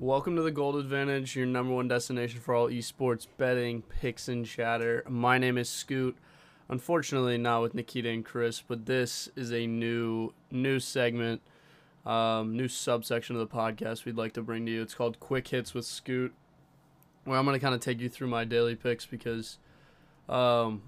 Welcome 0.00 0.36
to 0.36 0.42
the 0.42 0.52
Gold 0.52 0.76
Advantage, 0.76 1.34
your 1.34 1.46
number 1.46 1.74
one 1.74 1.88
destination 1.88 2.38
for 2.38 2.54
all 2.54 2.68
esports 2.68 3.26
betting, 3.36 3.82
picks, 3.82 4.28
and 4.28 4.46
chatter. 4.46 5.02
My 5.08 5.38
name 5.38 5.58
is 5.58 5.68
Scoot. 5.68 6.16
Unfortunately, 6.68 7.36
not 7.36 7.62
with 7.62 7.74
Nikita 7.74 8.08
and 8.08 8.24
Chris, 8.24 8.62
but 8.62 8.86
this 8.86 9.28
is 9.34 9.52
a 9.52 9.66
new 9.66 10.32
new 10.52 10.78
segment, 10.78 11.42
um, 12.06 12.56
new 12.56 12.68
subsection 12.68 13.34
of 13.34 13.40
the 13.40 13.52
podcast 13.52 14.04
we'd 14.04 14.16
like 14.16 14.34
to 14.34 14.40
bring 14.40 14.66
to 14.66 14.70
you. 14.70 14.82
It's 14.82 14.94
called 14.94 15.18
Quick 15.18 15.48
Hits 15.48 15.74
with 15.74 15.84
Scoot, 15.84 16.32
where 17.24 17.36
I'm 17.36 17.44
going 17.44 17.58
to 17.58 17.60
kind 17.60 17.74
of 17.74 17.80
take 17.80 17.98
you 17.98 18.08
through 18.08 18.28
my 18.28 18.44
daily 18.44 18.76
picks 18.76 19.04
because 19.04 19.58
um, 20.28 20.80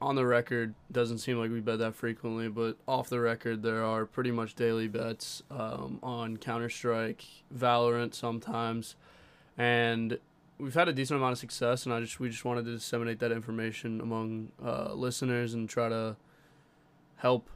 on 0.00 0.14
the 0.14 0.26
record, 0.26 0.74
doesn't 0.92 1.18
seem 1.18 1.38
like 1.38 1.50
we 1.50 1.60
bet 1.60 1.78
that 1.78 1.94
frequently, 1.94 2.48
but 2.48 2.76
off 2.86 3.08
the 3.08 3.20
record, 3.20 3.62
there 3.62 3.82
are 3.82 4.04
pretty 4.04 4.30
much 4.30 4.54
daily 4.54 4.88
bets 4.88 5.42
um, 5.50 5.98
on 6.02 6.36
Counter 6.36 6.68
Strike, 6.68 7.24
Valorant 7.54 8.14
sometimes, 8.14 8.94
and 9.56 10.18
we've 10.58 10.74
had 10.74 10.88
a 10.88 10.92
decent 10.92 11.18
amount 11.18 11.32
of 11.32 11.38
success. 11.38 11.84
And 11.84 11.94
I 11.94 12.00
just 12.00 12.20
we 12.20 12.28
just 12.28 12.44
wanted 12.44 12.66
to 12.66 12.72
disseminate 12.72 13.18
that 13.20 13.32
information 13.32 14.00
among 14.00 14.52
uh, 14.62 14.92
listeners 14.92 15.54
and 15.54 15.68
try 15.68 15.88
to 15.88 16.16
help, 17.16 17.48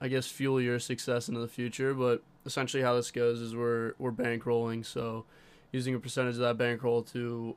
I 0.00 0.08
guess, 0.08 0.26
fuel 0.26 0.60
your 0.60 0.78
success 0.78 1.28
into 1.28 1.40
the 1.40 1.48
future. 1.48 1.92
But 1.92 2.22
essentially, 2.46 2.82
how 2.82 2.94
this 2.94 3.10
goes 3.10 3.40
is 3.40 3.54
we're 3.54 3.92
we're 3.98 4.12
bankrolling, 4.12 4.84
so 4.84 5.26
using 5.72 5.94
a 5.94 5.98
percentage 5.98 6.34
of 6.34 6.40
that 6.40 6.56
bankroll 6.56 7.02
to 7.02 7.56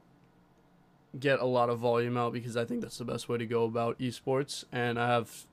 get 1.17 1.39
a 1.39 1.45
lot 1.45 1.69
of 1.69 1.79
volume 1.79 2.17
out 2.17 2.33
because 2.33 2.57
I 2.57 2.65
think 2.65 2.81
that's 2.81 2.97
the 2.97 3.05
best 3.05 3.29
way 3.29 3.37
to 3.37 3.45
go 3.45 3.63
about 3.63 3.99
esports. 3.99 4.65
And 4.71 4.99
I 4.99 5.07
have 5.07 5.45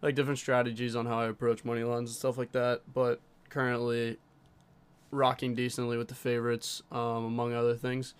like 0.00 0.14
different 0.14 0.38
strategies 0.38 0.96
on 0.96 1.06
how 1.06 1.20
I 1.20 1.26
approach 1.26 1.64
money 1.64 1.84
lines 1.84 2.10
and 2.10 2.16
stuff 2.16 2.36
like 2.38 2.52
that. 2.52 2.82
But 2.92 3.20
currently, 3.48 4.18
rocking 5.10 5.54
decently 5.54 5.96
with 5.96 6.08
the 6.08 6.14
favorites, 6.14 6.82
um, 6.90 7.24
among 7.24 7.54
other 7.54 7.76
things. 7.76 8.14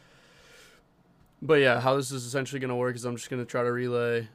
But 1.41 1.55
yeah, 1.55 1.81
how 1.81 1.97
this 1.97 2.13
is 2.13 2.25
essentially 2.25 2.61
going 2.61 2.69
to 2.69 2.77
work 2.77 2.95
is 2.95 3.05
I'm 3.05 3.17
just 3.17 3.29
going 3.29 3.43
to 3.43 3.51
try 3.51 3.65
to 3.65 3.73
relay 3.73 4.29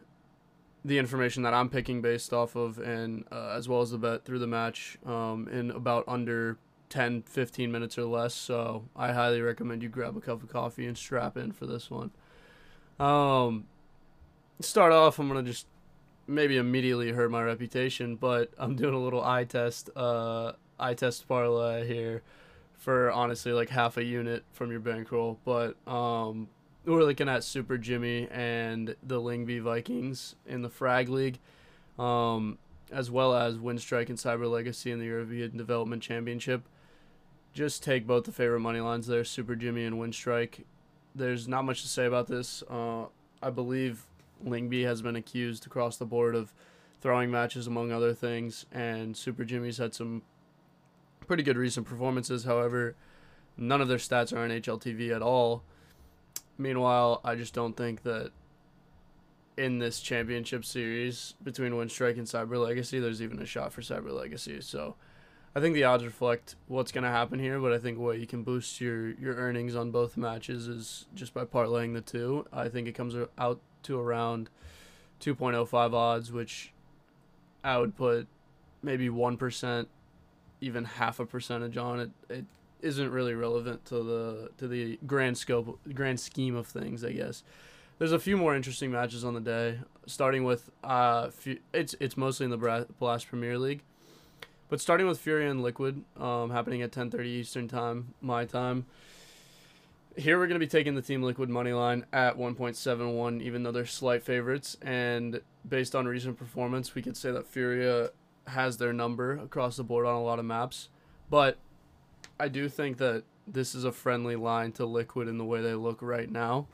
the 0.83 0.97
information 0.97 1.43
that 1.43 1.53
I'm 1.53 1.69
picking 1.69 2.01
based 2.01 2.33
off 2.33 2.55
of, 2.55 2.79
and 2.79 3.25
uh, 3.31 3.53
as 3.55 3.69
well 3.69 3.81
as 3.81 3.91
the 3.91 3.97
bet 3.97 4.25
through 4.25 4.39
the 4.39 4.47
match 4.47 4.97
um, 5.05 5.47
in 5.49 5.71
about 5.71 6.03
under 6.07 6.57
10, 6.89 7.23
15 7.23 7.71
minutes 7.71 7.97
or 7.97 8.05
less. 8.05 8.33
So 8.33 8.85
I 8.95 9.13
highly 9.13 9.41
recommend 9.41 9.83
you 9.83 9.89
grab 9.89 10.17
a 10.17 10.21
cup 10.21 10.43
of 10.43 10.49
coffee 10.49 10.85
and 10.85 10.97
strap 10.97 11.37
in 11.37 11.51
for 11.51 11.65
this 11.65 11.89
one. 11.89 12.11
Um, 12.99 13.65
start 14.59 14.91
off, 14.91 15.19
I'm 15.19 15.27
gonna 15.27 15.43
just 15.43 15.67
maybe 16.27 16.57
immediately 16.57 17.11
hurt 17.11 17.31
my 17.31 17.41
reputation, 17.41 18.15
but 18.15 18.51
I'm 18.57 18.75
doing 18.75 18.93
a 18.93 18.99
little 18.99 19.23
eye 19.23 19.45
test, 19.45 19.89
uh, 19.95 20.53
eye 20.79 20.93
test 20.93 21.27
parlay 21.27 21.87
here 21.87 22.23
for 22.77 23.11
honestly 23.11 23.51
like 23.51 23.69
half 23.69 23.97
a 23.97 24.03
unit 24.03 24.43
from 24.51 24.71
your 24.71 24.79
bankroll. 24.79 25.39
But 25.45 25.75
um, 25.87 26.49
we're 26.85 27.03
looking 27.03 27.29
at 27.29 27.43
Super 27.43 27.77
Jimmy 27.77 28.27
and 28.31 28.95
the 29.03 29.21
Lyngby 29.21 29.61
Vikings 29.61 30.35
in 30.45 30.61
the 30.61 30.69
Frag 30.69 31.09
League, 31.09 31.39
um, 31.99 32.57
as 32.91 33.11
well 33.11 33.35
as 33.35 33.57
Winstrike 33.57 34.09
and 34.09 34.17
Cyber 34.17 34.49
Legacy 34.49 34.91
in 34.91 34.99
the 34.99 35.05
European 35.05 35.57
Development 35.57 36.01
Championship. 36.01 36.63
Just 37.53 37.83
take 37.83 38.05
both 38.05 38.25
the 38.25 38.31
favorite 38.31 38.59
money 38.59 38.79
lines 38.79 39.07
there, 39.07 39.23
Super 39.23 39.55
Jimmy 39.55 39.83
and 39.83 39.97
Winstrike 39.97 40.63
there's 41.17 41.47
not 41.47 41.65
much 41.65 41.81
to 41.81 41.87
say 41.87 42.05
about 42.05 42.27
this. 42.27 42.63
Uh, 42.69 43.05
I 43.41 43.49
believe 43.49 44.05
Lyngby 44.45 44.85
has 44.85 45.01
been 45.01 45.15
accused 45.15 45.65
across 45.65 45.97
the 45.97 46.05
board 46.05 46.35
of 46.35 46.53
throwing 47.01 47.31
matches, 47.31 47.67
among 47.67 47.91
other 47.91 48.13
things, 48.13 48.65
and 48.71 49.15
Super 49.15 49.43
Jimmy's 49.43 49.77
had 49.77 49.93
some 49.93 50.21
pretty 51.25 51.43
good 51.43 51.57
recent 51.57 51.85
performances. 51.85 52.43
However, 52.45 52.95
none 53.57 53.81
of 53.81 53.87
their 53.87 53.97
stats 53.97 54.33
are 54.33 54.39
on 54.39 54.49
HLTV 54.49 55.15
at 55.15 55.21
all. 55.21 55.63
Meanwhile, 56.57 57.21
I 57.23 57.35
just 57.35 57.53
don't 57.53 57.75
think 57.75 58.03
that 58.03 58.31
in 59.57 59.79
this 59.79 59.99
championship 59.99 60.63
series 60.63 61.33
between 61.43 61.73
Winstrike 61.73 62.17
and 62.17 62.27
Cyber 62.27 62.63
Legacy, 62.63 62.99
there's 62.99 63.21
even 63.21 63.41
a 63.41 63.45
shot 63.45 63.73
for 63.73 63.81
Cyber 63.81 64.11
Legacy. 64.11 64.61
So 64.61 64.95
I 65.55 65.59
think 65.59 65.73
the 65.73 65.85
odds 65.85 66.05
reflect 66.05 66.55
what's 66.67 66.91
going 66.91 67.03
to 67.03 67.09
happen 67.09 67.39
here, 67.39 67.59
but 67.59 67.73
I 67.73 67.79
think 67.79 67.97
what 67.97 68.19
you 68.19 68.27
can 68.27 68.43
boost 68.43 68.79
your, 68.79 69.11
your 69.11 69.35
earnings 69.35 69.75
on 69.75 69.91
both 69.91 70.15
matches 70.15 70.67
is 70.67 71.05
just 71.15 71.33
by 71.33 71.45
parlaying 71.45 71.93
the 71.93 72.01
two. 72.01 72.45
I 72.53 72.69
think 72.69 72.87
it 72.87 72.93
comes 72.93 73.15
out 73.37 73.59
to 73.83 73.99
around 73.99 74.49
2.05 75.21 75.93
odds, 75.93 76.31
which 76.31 76.73
I 77.63 77.77
would 77.77 77.95
put 77.95 78.27
maybe 78.83 79.09
1%, 79.09 79.87
even 80.61 80.85
half 80.85 81.19
a 81.19 81.25
percentage 81.25 81.77
on 81.77 81.99
it. 81.99 82.11
It 82.29 82.45
isn't 82.81 83.11
really 83.11 83.33
relevant 83.33 83.85
to 83.85 84.03
the 84.03 84.51
to 84.57 84.67
the 84.67 84.99
grand 85.07 85.37
scope, 85.37 85.79
grand 85.93 86.19
scheme 86.19 86.55
of 86.55 86.67
things, 86.67 87.03
I 87.03 87.11
guess. 87.11 87.43
There's 87.99 88.11
a 88.11 88.19
few 88.19 88.37
more 88.37 88.55
interesting 88.55 88.91
matches 88.91 89.25
on 89.25 89.33
the 89.33 89.41
day, 89.41 89.79
starting 90.05 90.43
with 90.43 90.69
uh, 90.83 91.31
it's 91.73 91.95
it's 91.99 92.15
mostly 92.15 92.45
in 92.45 92.51
the 92.51 92.87
Blast 92.99 93.27
Premier 93.27 93.57
League. 93.57 93.81
But 94.69 94.81
starting 94.81 95.07
with 95.07 95.19
Fury 95.19 95.47
and 95.47 95.63
Liquid, 95.63 96.03
um, 96.17 96.49
happening 96.49 96.81
at 96.81 96.91
10:30 96.91 97.25
Eastern 97.25 97.67
time, 97.67 98.13
my 98.21 98.45
time. 98.45 98.85
Here 100.17 100.37
we're 100.37 100.47
going 100.47 100.59
to 100.59 100.65
be 100.65 100.69
taking 100.69 100.95
the 100.95 101.01
Team 101.01 101.21
Liquid 101.21 101.47
money 101.47 101.73
line 101.73 102.05
at 102.11 102.37
1.71, 102.37 103.41
even 103.41 103.63
though 103.63 103.71
they're 103.71 103.85
slight 103.85 104.23
favorites. 104.23 104.75
And 104.81 105.41
based 105.67 105.95
on 105.95 106.07
recent 106.07 106.37
performance, 106.37 106.95
we 106.95 107.03
could 107.03 107.15
say 107.15 107.31
that 107.31 107.45
Furia 107.45 108.09
has 108.47 108.77
their 108.77 108.91
number 108.91 109.33
across 109.37 109.77
the 109.77 109.83
board 109.83 110.07
on 110.07 110.15
a 110.15 110.23
lot 110.23 110.39
of 110.39 110.45
maps. 110.45 110.89
But 111.29 111.57
I 112.39 112.47
do 112.47 112.67
think 112.67 112.97
that 112.97 113.23
this 113.45 113.75
is 113.75 113.83
a 113.83 113.91
friendly 113.91 114.35
line 114.35 114.71
to 114.73 114.85
Liquid 114.85 115.27
in 115.27 115.37
the 115.37 115.45
way 115.45 115.61
they 115.61 115.75
look 115.75 116.01
right 116.01 116.31
now, 116.31 116.67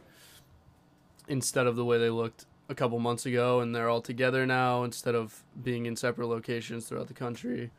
instead 1.27 1.67
of 1.67 1.75
the 1.75 1.85
way 1.85 1.97
they 1.97 2.09
looked 2.09 2.45
a 2.69 2.75
couple 2.75 2.97
months 2.97 3.25
ago. 3.25 3.59
And 3.59 3.75
they're 3.75 3.89
all 3.89 4.01
together 4.01 4.45
now 4.45 4.83
instead 4.83 5.15
of 5.15 5.43
being 5.61 5.85
in 5.85 5.97
separate 5.97 6.27
locations 6.27 6.87
throughout 6.87 7.07
the 7.07 7.13
country. 7.13 7.71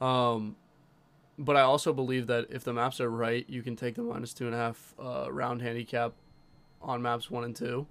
Um, 0.00 0.56
but 1.38 1.56
I 1.56 1.62
also 1.62 1.92
believe 1.92 2.26
that 2.26 2.46
if 2.50 2.64
the 2.64 2.72
maps 2.72 3.00
are 3.00 3.10
right, 3.10 3.44
you 3.48 3.62
can 3.62 3.76
take 3.76 3.94
the 3.94 4.02
minus 4.02 4.34
two 4.34 4.46
and 4.46 4.54
a 4.54 4.58
half 4.58 4.94
uh, 4.98 5.32
round 5.32 5.62
handicap 5.62 6.12
on 6.82 7.02
maps 7.02 7.30
one 7.30 7.44
and 7.44 7.56
two. 7.56 7.86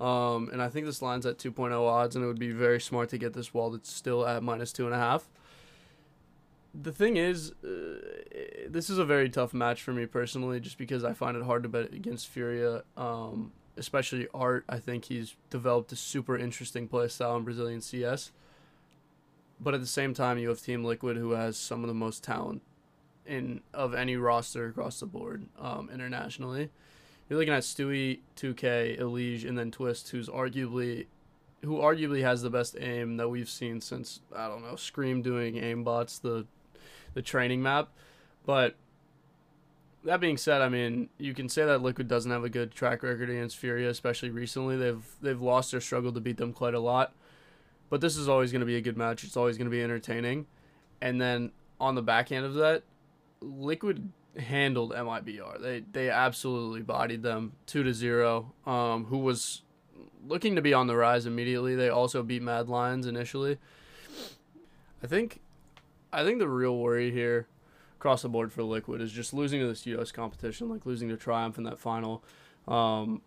Um, 0.00 0.48
and 0.50 0.62
I 0.62 0.68
think 0.68 0.86
this 0.86 1.02
line's 1.02 1.26
at 1.26 1.38
2.0 1.38 1.72
odds, 1.86 2.16
and 2.16 2.24
it 2.24 2.28
would 2.28 2.38
be 2.38 2.52
very 2.52 2.80
smart 2.80 3.10
to 3.10 3.18
get 3.18 3.34
this 3.34 3.52
while 3.52 3.74
it's 3.74 3.92
still 3.92 4.26
at 4.26 4.42
minus 4.42 4.72
two 4.72 4.86
and 4.86 4.94
a 4.94 4.98
half. 4.98 5.28
The 6.72 6.92
thing 6.92 7.16
is, 7.16 7.52
uh, 7.62 8.66
this 8.68 8.88
is 8.88 8.98
a 8.98 9.04
very 9.04 9.28
tough 9.28 9.52
match 9.52 9.82
for 9.82 9.92
me 9.92 10.06
personally, 10.06 10.58
just 10.58 10.78
because 10.78 11.04
I 11.04 11.12
find 11.12 11.36
it 11.36 11.42
hard 11.42 11.64
to 11.64 11.68
bet 11.68 11.92
against 11.92 12.28
Furia, 12.28 12.82
um, 12.96 13.52
especially 13.76 14.26
Art. 14.32 14.64
I 14.68 14.78
think 14.78 15.06
he's 15.06 15.36
developed 15.50 15.92
a 15.92 15.96
super 15.96 16.38
interesting 16.38 16.88
play 16.88 17.08
style 17.08 17.36
in 17.36 17.44
Brazilian 17.44 17.82
CS. 17.82 18.32
But 19.62 19.74
at 19.74 19.80
the 19.80 19.86
same 19.86 20.14
time, 20.14 20.38
you 20.38 20.48
have 20.48 20.62
Team 20.62 20.84
Liquid, 20.84 21.16
who 21.16 21.32
has 21.32 21.56
some 21.56 21.84
of 21.84 21.88
the 21.88 21.94
most 21.94 22.24
talent 22.24 22.62
in 23.26 23.60
of 23.74 23.94
any 23.94 24.16
roster 24.16 24.66
across 24.66 25.00
the 25.00 25.06
board 25.06 25.46
um, 25.58 25.90
internationally. 25.92 26.70
You're 27.28 27.38
looking 27.38 27.54
at 27.54 27.62
Stewie, 27.62 28.20
2K, 28.36 28.98
Elige, 28.98 29.48
and 29.48 29.56
then 29.56 29.70
Twistzz, 29.70 30.10
who's 30.10 30.28
arguably 30.28 31.06
who 31.62 31.76
arguably 31.76 32.22
has 32.22 32.42
the 32.42 32.50
best 32.50 32.76
aim 32.80 33.18
that 33.18 33.28
we've 33.28 33.48
seen 33.48 33.80
since 33.80 34.20
I 34.34 34.48
don't 34.48 34.62
know 34.62 34.76
Scream 34.76 35.22
doing 35.22 35.54
aimbots 35.54 36.20
the 36.20 36.46
the 37.14 37.22
training 37.22 37.62
map. 37.62 37.88
But 38.46 38.76
that 40.04 40.20
being 40.20 40.38
said, 40.38 40.62
I 40.62 40.68
mean 40.68 41.10
you 41.18 41.34
can 41.34 41.48
say 41.48 41.64
that 41.64 41.82
Liquid 41.82 42.08
doesn't 42.08 42.30
have 42.30 42.44
a 42.44 42.48
good 42.48 42.72
track 42.72 43.02
record 43.02 43.30
against 43.30 43.58
Furia, 43.58 43.90
especially 43.90 44.30
recently. 44.30 44.76
They've 44.76 45.06
they've 45.20 45.40
lost 45.40 45.74
or 45.74 45.80
struggled 45.80 46.14
to 46.14 46.20
beat 46.20 46.38
them 46.38 46.52
quite 46.52 46.74
a 46.74 46.80
lot. 46.80 47.14
But 47.90 48.00
this 48.00 48.16
is 48.16 48.28
always 48.28 48.52
going 48.52 48.60
to 48.60 48.66
be 48.66 48.76
a 48.76 48.80
good 48.80 48.96
match. 48.96 49.24
It's 49.24 49.36
always 49.36 49.58
going 49.58 49.66
to 49.66 49.70
be 49.70 49.82
entertaining. 49.82 50.46
And 51.02 51.20
then 51.20 51.50
on 51.78 51.94
the 51.94 52.02
back 52.02 52.32
end 52.32 52.46
of 52.46 52.54
that, 52.54 52.84
Liquid 53.40 54.12
handled 54.38 54.92
MIBR. 54.92 55.60
They 55.60 55.84
they 55.92 56.08
absolutely 56.08 56.82
bodied 56.82 57.22
them 57.22 57.52
two 57.66 57.82
to 57.82 57.92
zero. 57.92 58.52
Um, 58.64 59.06
who 59.06 59.18
was 59.18 59.62
looking 60.26 60.56
to 60.56 60.62
be 60.62 60.74
on 60.74 60.86
the 60.86 60.96
rise 60.96 61.26
immediately. 61.26 61.74
They 61.74 61.88
also 61.88 62.22
beat 62.22 62.42
Mad 62.42 62.68
Lions 62.68 63.06
initially. 63.06 63.58
I 65.02 65.06
think, 65.06 65.40
I 66.12 66.24
think 66.24 66.38
the 66.38 66.48
real 66.48 66.76
worry 66.76 67.10
here, 67.10 67.46
across 67.98 68.22
the 68.22 68.28
board 68.28 68.52
for 68.52 68.62
Liquid, 68.62 69.00
is 69.00 69.12
just 69.12 69.32
losing 69.32 69.60
to 69.60 69.66
this 69.66 69.86
U.S. 69.86 70.12
competition, 70.12 70.68
like 70.68 70.84
losing 70.84 71.08
to 71.08 71.16
Triumph 71.16 71.56
in 71.58 71.64
that 71.64 71.78
final. 71.78 72.22
Um, 72.68 73.22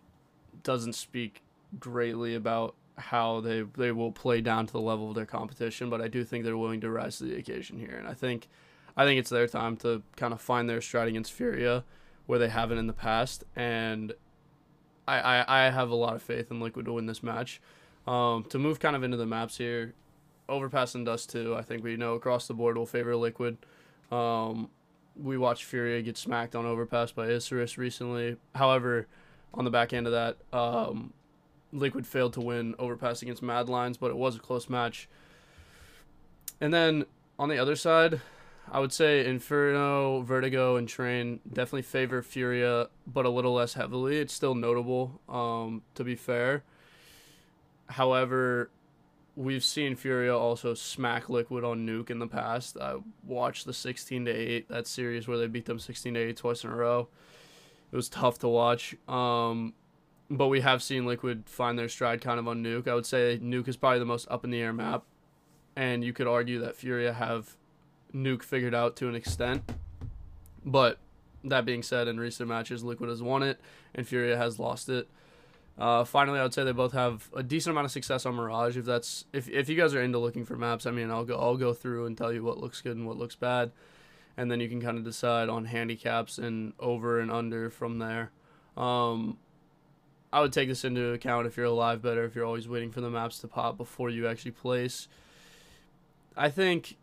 doesn't 0.62 0.92
speak 0.94 1.42
greatly 1.78 2.34
about 2.34 2.74
how 2.96 3.40
they 3.40 3.62
they 3.76 3.92
will 3.92 4.12
play 4.12 4.40
down 4.40 4.66
to 4.66 4.72
the 4.72 4.80
level 4.80 5.08
of 5.08 5.14
their 5.14 5.26
competition, 5.26 5.90
but 5.90 6.00
I 6.00 6.08
do 6.08 6.24
think 6.24 6.44
they're 6.44 6.56
willing 6.56 6.80
to 6.82 6.90
rise 6.90 7.18
to 7.18 7.24
the 7.24 7.36
occasion 7.36 7.78
here, 7.78 7.96
and 7.98 8.06
I 8.06 8.14
think 8.14 8.48
I 8.96 9.04
think 9.04 9.18
it's 9.18 9.30
their 9.30 9.46
time 9.46 9.76
to 9.78 10.02
kind 10.16 10.32
of 10.32 10.40
find 10.40 10.68
their 10.68 10.80
stride 10.80 11.08
against 11.08 11.32
Furia 11.32 11.84
where 12.26 12.38
they 12.38 12.48
haven't 12.48 12.78
in 12.78 12.86
the 12.86 12.92
past, 12.92 13.44
and 13.56 14.12
I 15.06 15.18
I, 15.20 15.66
I 15.66 15.70
have 15.70 15.90
a 15.90 15.96
lot 15.96 16.14
of 16.14 16.22
faith 16.22 16.50
in 16.50 16.60
Liquid 16.60 16.86
to 16.86 16.92
win 16.92 17.06
this 17.06 17.22
match. 17.22 17.60
Um, 18.06 18.44
to 18.50 18.58
move 18.58 18.80
kind 18.80 18.94
of 18.94 19.02
into 19.02 19.16
the 19.16 19.26
maps 19.26 19.56
here, 19.56 19.94
Overpass 20.48 20.94
and 20.94 21.06
Dust 21.06 21.30
2, 21.30 21.56
I 21.56 21.62
think 21.62 21.82
we 21.82 21.96
know 21.96 22.14
across 22.14 22.46
the 22.46 22.54
board 22.54 22.76
will 22.76 22.84
favor 22.84 23.16
Liquid. 23.16 23.56
Um, 24.12 24.68
we 25.16 25.38
watched 25.38 25.64
Furia 25.64 26.02
get 26.02 26.16
smacked 26.16 26.54
on 26.54 26.66
overpass 26.66 27.12
by 27.12 27.28
Isurus 27.28 27.78
recently. 27.78 28.36
However, 28.54 29.06
on 29.54 29.64
the 29.64 29.70
back 29.70 29.92
end 29.92 30.06
of 30.06 30.12
that, 30.12 30.36
um, 30.56 31.12
Liquid 31.74 32.06
failed 32.06 32.32
to 32.34 32.40
win 32.40 32.74
overpass 32.78 33.20
against 33.20 33.42
Mad 33.42 33.68
Lions, 33.68 33.96
but 33.96 34.10
it 34.10 34.16
was 34.16 34.36
a 34.36 34.40
close 34.40 34.68
match. 34.68 35.08
And 36.60 36.72
then 36.72 37.04
on 37.38 37.48
the 37.48 37.58
other 37.58 37.76
side, 37.76 38.20
I 38.70 38.80
would 38.80 38.92
say 38.92 39.26
Inferno, 39.26 40.22
Vertigo, 40.22 40.76
and 40.76 40.88
Train 40.88 41.40
definitely 41.46 41.82
favor 41.82 42.22
Furia, 42.22 42.88
but 43.06 43.26
a 43.26 43.30
little 43.30 43.54
less 43.54 43.74
heavily. 43.74 44.18
It's 44.18 44.32
still 44.32 44.54
notable, 44.54 45.20
um, 45.28 45.82
to 45.96 46.04
be 46.04 46.14
fair. 46.14 46.62
However, 47.88 48.70
we've 49.36 49.64
seen 49.64 49.96
Furia 49.96 50.36
also 50.36 50.74
smack 50.74 51.28
Liquid 51.28 51.64
on 51.64 51.86
Nuke 51.86 52.10
in 52.10 52.18
the 52.18 52.26
past. 52.26 52.78
I 52.80 52.96
watched 53.24 53.66
the 53.66 53.74
16 53.74 54.24
to 54.26 54.30
8 54.30 54.68
that 54.68 54.86
series 54.86 55.28
where 55.28 55.38
they 55.38 55.46
beat 55.46 55.66
them 55.66 55.78
16 55.78 56.14
to 56.14 56.20
8 56.20 56.36
twice 56.36 56.64
in 56.64 56.70
a 56.70 56.74
row. 56.74 57.08
It 57.92 57.96
was 57.96 58.08
tough 58.08 58.38
to 58.40 58.48
watch. 58.48 58.96
Um, 59.08 59.74
but 60.36 60.48
we 60.48 60.60
have 60.60 60.82
seen 60.82 61.06
Liquid 61.06 61.44
find 61.46 61.78
their 61.78 61.88
stride 61.88 62.20
kind 62.20 62.38
of 62.38 62.48
on 62.48 62.62
Nuke. 62.62 62.88
I 62.88 62.94
would 62.94 63.06
say 63.06 63.38
Nuke 63.42 63.68
is 63.68 63.76
probably 63.76 63.98
the 63.98 64.04
most 64.04 64.26
up 64.30 64.44
in 64.44 64.50
the 64.50 64.60
air 64.60 64.72
map, 64.72 65.04
and 65.76 66.04
you 66.04 66.12
could 66.12 66.26
argue 66.26 66.58
that 66.60 66.76
Furia 66.76 67.12
have 67.12 67.56
Nuke 68.14 68.42
figured 68.42 68.74
out 68.74 68.96
to 68.96 69.08
an 69.08 69.14
extent. 69.14 69.62
But 70.64 70.98
that 71.44 71.64
being 71.64 71.82
said, 71.82 72.08
in 72.08 72.18
recent 72.18 72.48
matches, 72.48 72.82
Liquid 72.82 73.10
has 73.10 73.22
won 73.22 73.42
it, 73.42 73.60
and 73.94 74.06
Furia 74.06 74.36
has 74.36 74.58
lost 74.58 74.88
it. 74.88 75.08
Uh, 75.76 76.04
finally, 76.04 76.38
I 76.38 76.44
would 76.44 76.54
say 76.54 76.62
they 76.62 76.72
both 76.72 76.92
have 76.92 77.28
a 77.34 77.42
decent 77.42 77.72
amount 77.72 77.86
of 77.86 77.90
success 77.90 78.24
on 78.24 78.34
Mirage. 78.34 78.76
If 78.76 78.84
that's 78.84 79.24
if, 79.32 79.48
if 79.48 79.68
you 79.68 79.76
guys 79.76 79.94
are 79.94 80.02
into 80.02 80.18
looking 80.18 80.44
for 80.44 80.56
maps, 80.56 80.86
I 80.86 80.90
mean, 80.92 81.10
I'll 81.10 81.24
go 81.24 81.36
I'll 81.36 81.56
go 81.56 81.72
through 81.72 82.06
and 82.06 82.16
tell 82.16 82.32
you 82.32 82.44
what 82.44 82.58
looks 82.58 82.80
good 82.80 82.96
and 82.96 83.06
what 83.06 83.18
looks 83.18 83.34
bad, 83.34 83.72
and 84.36 84.50
then 84.50 84.60
you 84.60 84.68
can 84.68 84.80
kind 84.80 84.96
of 84.98 85.04
decide 85.04 85.48
on 85.48 85.64
handicaps 85.64 86.38
and 86.38 86.74
over 86.78 87.18
and 87.18 87.30
under 87.30 87.70
from 87.70 87.98
there. 87.98 88.30
Um, 88.76 89.38
I 90.34 90.40
would 90.40 90.52
take 90.52 90.68
this 90.68 90.84
into 90.84 91.12
account 91.12 91.46
if 91.46 91.56
you're 91.56 91.66
alive 91.66 92.02
better, 92.02 92.24
if 92.24 92.34
you're 92.34 92.44
always 92.44 92.66
waiting 92.66 92.90
for 92.90 93.00
the 93.00 93.08
maps 93.08 93.38
to 93.38 93.46
pop 93.46 93.76
before 93.76 94.10
you 94.10 94.26
actually 94.26 94.50
place. 94.50 95.06
I 96.36 96.50
think 96.50 96.96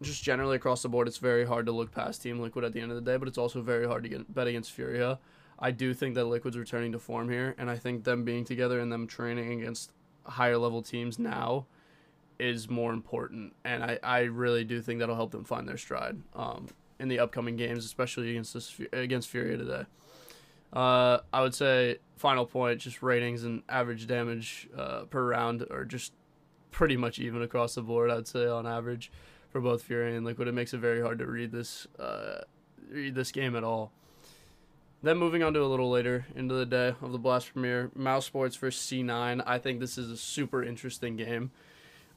just 0.00 0.22
generally 0.22 0.54
across 0.54 0.82
the 0.82 0.88
board, 0.88 1.08
it's 1.08 1.18
very 1.18 1.44
hard 1.44 1.66
to 1.66 1.72
look 1.72 1.90
past 1.90 2.22
Team 2.22 2.38
Liquid 2.38 2.64
at 2.64 2.72
the 2.72 2.80
end 2.80 2.92
of 2.92 2.94
the 2.94 3.02
day, 3.02 3.16
but 3.16 3.26
it's 3.26 3.38
also 3.38 3.60
very 3.60 3.88
hard 3.88 4.04
to 4.04 4.08
get 4.08 4.32
bet 4.32 4.46
against 4.46 4.70
Furia. 4.70 5.18
I 5.58 5.72
do 5.72 5.92
think 5.92 6.14
that 6.14 6.26
Liquid's 6.26 6.56
returning 6.56 6.92
to 6.92 7.00
form 7.00 7.28
here, 7.28 7.56
and 7.58 7.68
I 7.68 7.76
think 7.76 8.04
them 8.04 8.24
being 8.24 8.44
together 8.44 8.78
and 8.78 8.92
them 8.92 9.08
training 9.08 9.60
against 9.60 9.90
higher 10.22 10.56
level 10.56 10.80
teams 10.80 11.18
now 11.18 11.66
is 12.38 12.70
more 12.70 12.92
important. 12.92 13.52
And 13.64 13.82
I, 13.82 13.98
I 14.00 14.20
really 14.20 14.62
do 14.62 14.80
think 14.80 15.00
that'll 15.00 15.16
help 15.16 15.32
them 15.32 15.42
find 15.42 15.66
their 15.68 15.76
stride 15.76 16.18
um, 16.36 16.68
in 17.00 17.08
the 17.08 17.18
upcoming 17.18 17.56
games, 17.56 17.84
especially 17.84 18.30
against 18.30 18.54
this 18.54 18.80
against 18.92 19.28
Furia 19.28 19.56
today. 19.56 19.86
Uh, 20.72 21.18
I 21.32 21.42
would 21.42 21.54
say 21.54 21.98
final 22.16 22.46
point, 22.46 22.80
just 22.80 23.02
ratings 23.02 23.44
and 23.44 23.62
average 23.68 24.06
damage 24.06 24.68
uh, 24.76 25.02
per 25.02 25.26
round 25.28 25.66
are 25.70 25.84
just 25.84 26.12
pretty 26.70 26.96
much 26.96 27.18
even 27.18 27.42
across 27.42 27.74
the 27.74 27.82
board. 27.82 28.10
I'd 28.10 28.28
say 28.28 28.46
on 28.46 28.66
average 28.66 29.10
for 29.50 29.60
both 29.60 29.82
Fury 29.82 30.16
and 30.16 30.24
Liquid, 30.24 30.46
it 30.46 30.52
makes 30.52 30.72
it 30.72 30.78
very 30.78 31.00
hard 31.00 31.18
to 31.18 31.26
read 31.26 31.50
this 31.50 31.86
uh, 31.98 32.42
read 32.90 33.14
this 33.14 33.32
game 33.32 33.56
at 33.56 33.64
all. 33.64 33.92
Then 35.02 35.16
moving 35.16 35.42
on 35.42 35.54
to 35.54 35.62
a 35.62 35.64
little 35.64 35.90
later 35.90 36.26
into 36.36 36.54
the 36.54 36.66
day 36.66 36.94
of 37.00 37.12
the 37.12 37.18
Blast 37.18 37.52
Premier, 37.54 37.90
Mousesports 37.98 38.58
versus 38.58 38.86
C9. 38.86 39.42
I 39.46 39.58
think 39.58 39.80
this 39.80 39.96
is 39.96 40.10
a 40.10 40.16
super 40.16 40.62
interesting 40.62 41.16
game. 41.16 41.50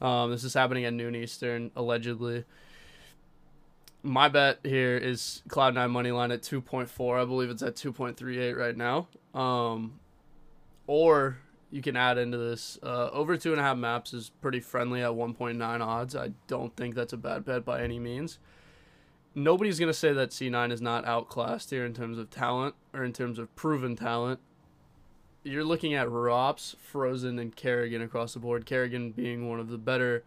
Um, 0.02 0.30
this 0.30 0.44
is 0.44 0.52
happening 0.52 0.84
at 0.84 0.92
noon 0.92 1.14
Eastern, 1.14 1.70
allegedly. 1.76 2.44
My 4.04 4.28
bet 4.28 4.60
here 4.62 4.96
is 4.96 5.42
Cloud9 5.48 5.90
money 5.90 6.12
line 6.12 6.30
at 6.30 6.42
2.4. 6.42 7.20
I 7.20 7.24
believe 7.24 7.50
it's 7.50 7.62
at 7.62 7.74
2.38 7.74 8.56
right 8.56 8.76
now. 8.76 9.08
Um, 9.34 9.98
or 10.86 11.38
you 11.70 11.82
can 11.82 11.96
add 11.96 12.18
into 12.18 12.38
this. 12.38 12.78
Uh, 12.82 13.08
over 13.10 13.36
two 13.36 13.50
and 13.50 13.60
a 13.60 13.64
half 13.64 13.76
maps 13.76 14.12
is 14.12 14.30
pretty 14.40 14.60
friendly 14.60 15.02
at 15.02 15.10
1.9 15.10 15.80
odds. 15.80 16.14
I 16.14 16.32
don't 16.46 16.76
think 16.76 16.94
that's 16.94 17.12
a 17.12 17.16
bad 17.16 17.44
bet 17.44 17.64
by 17.64 17.82
any 17.82 17.98
means 17.98 18.38
nobody's 19.34 19.78
to 19.78 19.94
say 19.94 20.12
that 20.12 20.30
C9 20.30 20.72
is 20.72 20.80
not 20.80 21.04
outclassed 21.04 21.70
here 21.70 21.84
in 21.84 21.94
terms 21.94 22.18
of 22.18 22.30
talent 22.30 22.74
or 22.92 23.04
in 23.04 23.12
terms 23.12 23.38
of 23.38 23.54
proven 23.56 23.96
talent. 23.96 24.40
You're 25.42 25.64
looking 25.64 25.94
at 25.94 26.08
ropz, 26.08 26.74
Frozen, 26.78 27.38
and 27.38 27.54
karrigan 27.54 28.02
across 28.02 28.34
the 28.34 28.40
board. 28.40 28.64
karrigan 28.64 29.14
being 29.14 29.48
one 29.48 29.60
of 29.60 29.68
the 29.68 29.78
better 29.78 30.24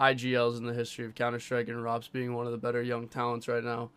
IGLs 0.00 0.56
in 0.56 0.64
the 0.64 0.72
history 0.72 1.04
of 1.04 1.14
Counter 1.14 1.38
Strike, 1.38 1.68
and 1.68 1.76
ropz 1.78 2.10
being 2.10 2.34
one 2.34 2.46
of 2.46 2.52
the 2.52 2.58
better 2.58 2.82
young 2.82 3.06
talents 3.06 3.46
right 3.46 3.62
now. 3.62 3.90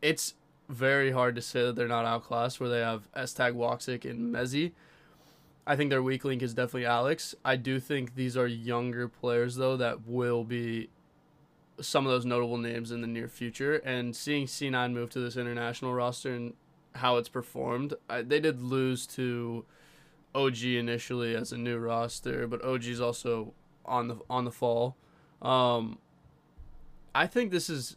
It's 0.00 0.34
very 0.68 1.10
hard 1.10 1.34
to 1.34 1.42
say 1.42 1.62
that 1.62 1.76
they're 1.76 1.88
not 1.88 2.04
outclassed, 2.04 2.60
where 2.60 2.68
they 2.68 2.80
have 2.80 3.10
es3tag, 3.14 3.54
Woxic, 3.54 4.08
and 4.08 4.32
mezii. 4.32 4.72
I 5.66 5.76
think 5.76 5.90
their 5.90 6.02
weak 6.02 6.24
link 6.24 6.42
is 6.42 6.54
definitely 6.54 6.86
Alex. 6.86 7.34
I 7.44 7.56
do 7.56 7.80
think 7.80 8.14
these 8.14 8.36
are 8.36 8.46
younger 8.46 9.08
players, 9.08 9.56
though, 9.56 9.76
that 9.78 10.06
will 10.06 10.44
be 10.44 10.90
some 11.80 12.06
of 12.06 12.12
those 12.12 12.24
notable 12.24 12.58
names 12.58 12.92
in 12.92 13.00
the 13.00 13.06
near 13.06 13.28
future. 13.28 13.76
And 13.76 14.14
seeing 14.14 14.46
C9 14.46 14.92
move 14.92 15.10
to 15.10 15.20
this 15.20 15.36
international 15.36 15.94
roster 15.94 16.32
and 16.34 16.54
how 16.94 17.16
it's 17.16 17.28
performed, 17.28 17.94
I, 18.08 18.22
they 18.22 18.40
did 18.40 18.62
lose 18.62 19.06
to 19.08 19.64
OG 20.34 20.62
initially 20.62 21.34
as 21.34 21.50
a 21.50 21.58
new 21.58 21.78
roster, 21.78 22.46
but 22.46 22.62
OG 22.64 22.84
is 22.84 23.00
also 23.00 23.54
on 23.84 24.08
the 24.08 24.16
on 24.28 24.44
the 24.44 24.50
fall. 24.50 24.96
Um, 25.42 25.98
I 27.14 27.26
think 27.26 27.50
this 27.50 27.68
is 27.70 27.96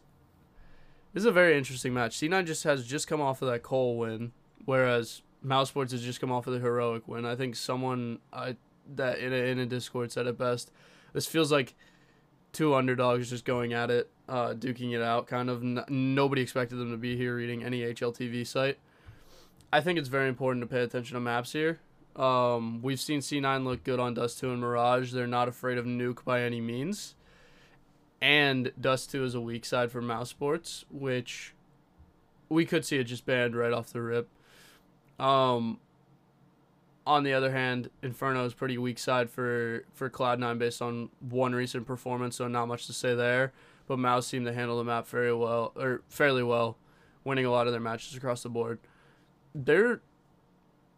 this 1.12 1.22
is 1.22 1.26
a 1.26 1.32
very 1.32 1.56
interesting 1.56 1.94
match. 1.94 2.16
C9 2.18 2.46
just 2.46 2.64
has 2.64 2.86
just 2.86 3.08
come 3.08 3.20
off 3.20 3.42
of 3.42 3.48
that 3.48 3.62
Cole 3.62 3.96
win, 3.98 4.32
whereas 4.64 5.22
Mousesports 5.44 5.92
has 5.92 6.02
just 6.02 6.20
come 6.20 6.30
off 6.30 6.46
of 6.46 6.52
the 6.52 6.60
heroic 6.60 7.08
win. 7.08 7.24
I 7.24 7.34
think 7.34 7.56
someone 7.56 8.18
I 8.32 8.56
that 8.96 9.18
in 9.18 9.32
a, 9.32 9.36
in 9.36 9.58
a 9.58 9.66
Discord 9.66 10.12
said 10.12 10.26
it 10.26 10.38
best. 10.38 10.70
This 11.12 11.26
feels 11.26 11.50
like 11.50 11.74
two 12.52 12.74
underdogs 12.74 13.30
just 13.30 13.44
going 13.44 13.72
at 13.72 13.90
it, 13.90 14.10
uh, 14.28 14.54
duking 14.54 14.94
it 14.94 15.02
out. 15.02 15.26
Kind 15.26 15.50
of 15.50 15.62
N- 15.62 15.84
nobody 15.88 16.42
expected 16.42 16.76
them 16.76 16.90
to 16.90 16.96
be 16.96 17.16
here 17.16 17.36
reading 17.36 17.64
any 17.64 17.80
HLTV 17.80 18.46
site. 18.46 18.78
I 19.72 19.80
think 19.80 19.98
it's 19.98 20.08
very 20.08 20.28
important 20.28 20.62
to 20.62 20.66
pay 20.66 20.82
attention 20.82 21.14
to 21.14 21.20
maps 21.20 21.52
here. 21.52 21.80
Um, 22.18 22.82
we've 22.82 23.00
seen 23.00 23.20
C9 23.20 23.64
look 23.64 23.84
good 23.84 24.00
on 24.00 24.14
Dust 24.14 24.40
2 24.40 24.50
and 24.50 24.60
Mirage. 24.60 25.12
They're 25.12 25.28
not 25.28 25.48
afraid 25.48 25.78
of 25.78 25.86
Nuke 25.86 26.24
by 26.24 26.42
any 26.42 26.60
means. 26.60 27.14
And 28.20 28.72
Dust 28.80 29.12
2 29.12 29.24
is 29.24 29.34
a 29.36 29.40
weak 29.40 29.64
side 29.64 29.92
for 29.92 30.02
Mousesports, 30.02 30.84
which 30.90 31.54
we 32.48 32.64
could 32.66 32.84
see 32.84 32.98
it 32.98 33.04
just 33.04 33.24
banned 33.24 33.54
right 33.54 33.72
off 33.72 33.92
the 33.92 34.02
rip. 34.02 34.28
Um, 35.20 35.78
on 37.06 37.22
the 37.22 37.32
other 37.32 37.52
hand, 37.52 37.90
Inferno 38.02 38.44
is 38.44 38.52
pretty 38.52 38.76
weak 38.76 38.98
side 38.98 39.30
for 39.30 39.84
for 39.94 40.10
Cloud9 40.10 40.58
based 40.58 40.82
on 40.82 41.10
one 41.20 41.54
recent 41.54 41.86
performance, 41.86 42.36
so 42.36 42.48
not 42.48 42.66
much 42.66 42.86
to 42.86 42.92
say 42.92 43.14
there. 43.14 43.52
But 43.86 43.98
Mouse 43.98 44.26
seemed 44.26 44.46
to 44.46 44.52
handle 44.52 44.76
the 44.76 44.84
map 44.84 45.06
very 45.06 45.32
well 45.32 45.72
or 45.76 46.02
fairly 46.08 46.42
well, 46.42 46.76
winning 47.24 47.46
a 47.46 47.50
lot 47.50 47.66
of 47.66 47.72
their 47.72 47.80
matches 47.80 48.16
across 48.16 48.42
the 48.42 48.50
board. 48.50 48.78
They're 49.54 50.02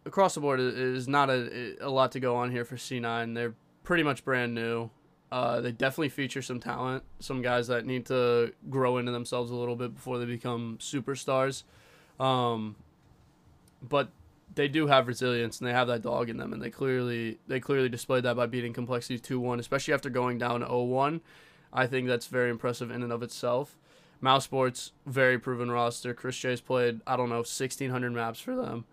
across 0.04 0.34
the 0.34 0.40
board 0.40 0.60
is 0.60 1.08
not 1.08 1.30
a, 1.30 1.76
a 1.80 1.90
lot 1.90 2.12
to 2.12 2.20
go 2.20 2.36
on 2.36 2.50
here 2.50 2.64
for 2.64 2.76
C9. 2.76 3.34
They're 3.34 3.54
pretty 3.84 4.02
much 4.02 4.24
brand 4.24 4.54
new. 4.54 4.90
Uh, 5.30 5.60
they 5.60 5.70
definitely 5.70 6.08
feature 6.08 6.42
some 6.42 6.58
talent, 6.58 7.04
some 7.20 7.40
guys 7.40 7.68
that 7.68 7.86
need 7.86 8.06
to 8.06 8.52
grow 8.68 8.98
into 8.98 9.12
themselves 9.12 9.50
a 9.50 9.54
little 9.54 9.76
bit 9.76 9.94
before 9.94 10.18
they 10.18 10.24
become 10.24 10.76
superstars. 10.80 11.62
Um, 12.18 12.74
but 13.80 14.10
they 14.54 14.68
do 14.68 14.86
have 14.86 15.06
resilience 15.06 15.60
and 15.60 15.68
they 15.68 15.72
have 15.72 15.88
that 15.88 16.02
dog 16.02 16.28
in 16.28 16.36
them 16.36 16.52
and 16.52 16.60
they 16.60 16.70
clearly 16.70 17.38
they 17.46 17.60
clearly 17.60 17.88
displayed 17.88 18.24
that 18.24 18.36
by 18.36 18.46
beating 18.46 18.72
complexity 18.72 19.18
2-1 19.18 19.58
especially 19.58 19.94
after 19.94 20.10
going 20.10 20.38
down 20.38 20.62
0-1 20.62 21.20
i 21.72 21.86
think 21.86 22.08
that's 22.08 22.26
very 22.26 22.50
impressive 22.50 22.90
in 22.90 23.02
and 23.02 23.12
of 23.12 23.22
itself 23.22 23.76
Mouse 24.22 24.44
Sports, 24.44 24.92
very 25.06 25.38
proven 25.38 25.70
roster 25.70 26.14
chrisJ's 26.14 26.60
played 26.60 27.00
i 27.06 27.16
don't 27.16 27.28
know 27.28 27.36
1600 27.36 28.12
maps 28.12 28.40
for 28.40 28.56
them 28.56 28.84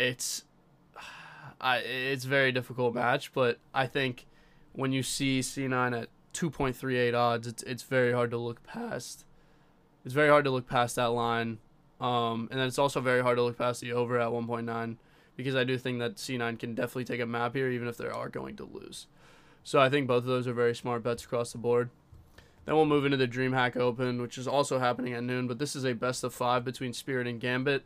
it's 0.00 0.44
I, 1.60 1.78
it's 1.78 2.24
very 2.24 2.52
difficult 2.52 2.94
match 2.94 3.32
but 3.32 3.58
i 3.74 3.86
think 3.86 4.26
when 4.72 4.92
you 4.92 5.02
see 5.02 5.40
c9 5.40 6.02
at 6.02 6.08
2.38 6.32 7.14
odds 7.14 7.46
it's, 7.46 7.62
it's 7.64 7.82
very 7.82 8.12
hard 8.12 8.30
to 8.30 8.38
look 8.38 8.62
past 8.62 9.24
it's 10.04 10.14
very 10.14 10.28
hard 10.28 10.44
to 10.44 10.50
look 10.50 10.66
past 10.66 10.96
that 10.96 11.12
line 11.12 11.58
um, 12.00 12.48
and 12.50 12.58
then 12.58 12.66
it's 12.66 12.78
also 12.78 13.00
very 13.00 13.22
hard 13.22 13.36
to 13.36 13.42
look 13.42 13.58
past 13.58 13.82
the 13.82 13.92
over 13.92 14.18
at 14.18 14.28
1.9 14.28 14.96
because 15.36 15.54
I 15.54 15.64
do 15.64 15.78
think 15.78 15.98
that 16.00 16.16
C9 16.16 16.58
can 16.58 16.74
definitely 16.74 17.04
take 17.04 17.20
a 17.20 17.26
map 17.26 17.54
here, 17.54 17.70
even 17.70 17.88
if 17.88 17.96
they 17.96 18.06
are 18.06 18.28
going 18.28 18.56
to 18.56 18.64
lose. 18.70 19.06
So 19.62 19.80
I 19.80 19.88
think 19.88 20.06
both 20.06 20.24
of 20.24 20.26
those 20.26 20.46
are 20.46 20.52
very 20.52 20.74
smart 20.74 21.02
bets 21.02 21.24
across 21.24 21.52
the 21.52 21.58
board. 21.58 21.90
Then 22.64 22.74
we'll 22.74 22.86
move 22.86 23.04
into 23.04 23.16
the 23.16 23.28
DreamHack 23.28 23.76
Open, 23.76 24.20
which 24.20 24.36
is 24.36 24.46
also 24.46 24.78
happening 24.78 25.14
at 25.14 25.24
noon, 25.24 25.46
but 25.46 25.58
this 25.58 25.74
is 25.74 25.84
a 25.84 25.92
best 25.92 26.24
of 26.24 26.34
five 26.34 26.64
between 26.64 26.92
Spirit 26.92 27.26
and 27.26 27.40
Gambit. 27.40 27.84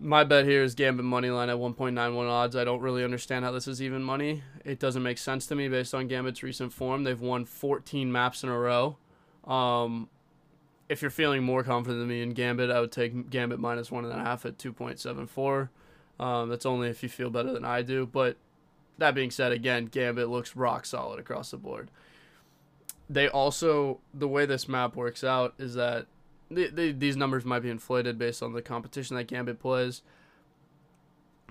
My 0.00 0.24
bet 0.24 0.44
here 0.44 0.62
is 0.62 0.74
Gambit 0.74 1.04
money 1.04 1.30
line 1.30 1.48
at 1.48 1.56
1.91 1.56 2.28
odds. 2.28 2.56
I 2.56 2.64
don't 2.64 2.80
really 2.80 3.04
understand 3.04 3.44
how 3.44 3.52
this 3.52 3.68
is 3.68 3.80
even 3.80 4.02
money. 4.02 4.42
It 4.64 4.80
doesn't 4.80 5.02
make 5.02 5.18
sense 5.18 5.46
to 5.46 5.54
me 5.54 5.68
based 5.68 5.94
on 5.94 6.08
Gambit's 6.08 6.42
recent 6.42 6.72
form. 6.72 7.04
They've 7.04 7.20
won 7.20 7.44
14 7.44 8.10
maps 8.10 8.42
in 8.42 8.48
a 8.48 8.58
row. 8.58 8.96
Um, 9.44 10.08
if 10.88 11.00
you're 11.00 11.10
feeling 11.10 11.44
more 11.44 11.62
confident 11.62 12.00
than 12.00 12.08
me 12.08 12.22
in 12.22 12.30
Gambit, 12.30 12.70
I 12.70 12.80
would 12.80 12.92
take 12.92 13.30
Gambit 13.30 13.60
minus 13.60 13.90
one 13.90 14.04
and 14.04 14.12
a 14.12 14.16
half 14.16 14.44
at 14.44 14.58
2.74. 14.58 15.68
Um, 16.18 16.48
that's 16.48 16.66
only 16.66 16.88
if 16.88 17.02
you 17.02 17.08
feel 17.08 17.30
better 17.30 17.52
than 17.52 17.64
I 17.64 17.82
do. 17.82 18.04
But 18.04 18.36
that 18.98 19.14
being 19.14 19.30
said, 19.30 19.52
again, 19.52 19.86
Gambit 19.86 20.28
looks 20.28 20.56
rock 20.56 20.86
solid 20.86 21.20
across 21.20 21.52
the 21.52 21.56
board. 21.56 21.90
They 23.08 23.28
also, 23.28 24.00
the 24.12 24.28
way 24.28 24.44
this 24.44 24.68
map 24.68 24.96
works 24.96 25.22
out 25.22 25.54
is 25.58 25.74
that 25.74 26.06
these 26.50 27.16
numbers 27.16 27.44
might 27.44 27.60
be 27.60 27.70
inflated 27.70 28.18
based 28.18 28.42
on 28.42 28.52
the 28.52 28.62
competition 28.62 29.16
that 29.16 29.24
Gambit 29.24 29.58
plays. 29.58 30.02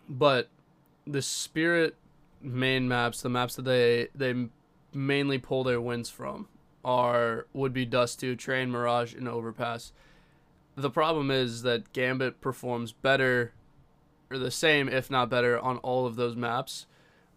But 0.07 0.49
the 1.07 1.21
Spirit 1.21 1.95
main 2.41 2.87
maps, 2.87 3.21
the 3.21 3.29
maps 3.29 3.55
that 3.55 3.63
they 3.63 4.09
they 4.13 4.47
mainly 4.93 5.37
pull 5.37 5.63
their 5.63 5.81
wins 5.81 6.09
from, 6.09 6.47
are 6.85 7.47
would 7.53 7.73
be 7.73 7.85
Dust 7.85 8.19
2, 8.19 8.35
Train, 8.35 8.69
Mirage, 8.69 9.13
and 9.13 9.27
Overpass. 9.27 9.91
The 10.75 10.89
problem 10.89 11.31
is 11.31 11.61
that 11.63 11.91
Gambit 11.93 12.41
performs 12.41 12.91
better, 12.91 13.53
or 14.29 14.37
the 14.37 14.51
same, 14.51 14.89
if 14.89 15.09
not 15.09 15.29
better, 15.29 15.59
on 15.59 15.77
all 15.77 16.05
of 16.05 16.15
those 16.15 16.35
maps, 16.35 16.85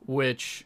which 0.07 0.66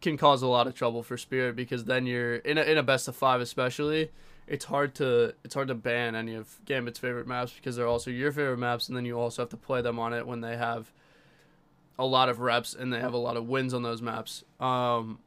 can 0.00 0.16
cause 0.16 0.42
a 0.42 0.46
lot 0.46 0.66
of 0.66 0.74
trouble 0.74 1.02
for 1.02 1.16
Spirit 1.16 1.56
because 1.56 1.84
then 1.84 2.06
you're 2.06 2.36
in 2.36 2.58
a, 2.58 2.62
in 2.62 2.78
a 2.78 2.82
best 2.82 3.08
of 3.08 3.16
five, 3.16 3.40
especially. 3.40 4.10
It's 4.46 4.64
hard 4.64 4.94
to 4.96 5.34
it's 5.44 5.54
hard 5.54 5.68
to 5.68 5.74
ban 5.74 6.14
any 6.14 6.34
of 6.34 6.58
Gambit's 6.64 6.98
favorite 6.98 7.26
maps 7.26 7.52
because 7.52 7.76
they're 7.76 7.86
also 7.86 8.10
your 8.10 8.32
favorite 8.32 8.58
maps, 8.58 8.88
and 8.88 8.96
then 8.96 9.04
you 9.04 9.18
also 9.18 9.42
have 9.42 9.50
to 9.50 9.56
play 9.56 9.80
them 9.82 9.98
on 9.98 10.12
it 10.12 10.26
when 10.26 10.40
they 10.40 10.56
have 10.56 10.92
a 11.98 12.06
lot 12.06 12.28
of 12.28 12.40
reps 12.40 12.74
and 12.74 12.92
they 12.92 12.98
have 12.98 13.12
a 13.12 13.18
lot 13.18 13.36
of 13.36 13.46
wins 13.46 13.74
on 13.74 13.82
those 13.82 14.00
maps. 14.00 14.42
Um, 14.58 15.18